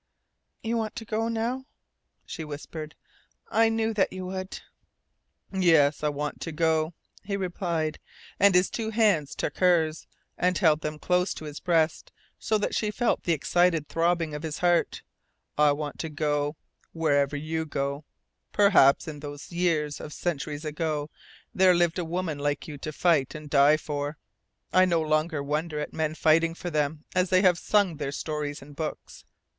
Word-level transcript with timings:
"You 0.63 0.77
want 0.77 0.95
to 0.95 1.05
go 1.05 1.27
now," 1.27 1.67
she 2.25 2.43
whispered. 2.43 2.95
"I 3.49 3.69
knew 3.69 3.93
that 3.93 4.11
you 4.11 4.25
would." 4.25 4.59
"Yes, 5.53 6.01
I 6.03 6.09
want 6.09 6.41
to 6.41 6.51
go," 6.51 6.95
he 7.21 7.37
replied, 7.37 7.99
and 8.39 8.55
his 8.55 8.71
two 8.71 8.89
hands 8.89 9.35
took 9.35 9.59
hers, 9.59 10.07
and 10.39 10.57
held 10.57 10.81
them 10.81 10.97
close 10.97 11.35
to 11.35 11.45
his 11.45 11.59
breast, 11.59 12.11
so 12.39 12.57
that 12.57 12.73
she 12.73 12.89
felt 12.89 13.25
the 13.25 13.33
excited 13.33 13.87
throbbing 13.87 14.33
of 14.33 14.41
his 14.41 14.57
heart. 14.57 15.03
"I 15.55 15.71
want 15.71 15.99
to 15.99 16.09
go 16.09 16.55
wherever 16.93 17.35
you 17.37 17.67
go. 17.67 18.03
Perhaps 18.51 19.07
in 19.07 19.19
those 19.19 19.51
years 19.51 19.99
of 20.01 20.13
centuries 20.13 20.65
ago 20.65 21.11
there 21.53 21.75
lived 21.75 21.99
women 21.99 22.39
like 22.39 22.67
you 22.67 22.79
to 22.79 22.91
fight 22.91 23.35
and 23.35 23.51
die 23.51 23.77
for. 23.77 24.17
I 24.73 24.85
no 24.85 24.99
longer 25.01 25.43
wonder 25.43 25.79
at 25.79 25.93
men 25.93 26.15
fighting 26.15 26.55
for 26.55 26.71
them 26.71 27.03
as 27.13 27.29
they 27.29 27.43
have 27.43 27.59
sung 27.59 27.97
their 27.97 28.11
stories 28.11 28.63
in 28.63 28.73
books. 28.73 29.25